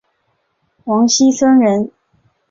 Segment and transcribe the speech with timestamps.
[0.85, 1.91] 王沂孙人。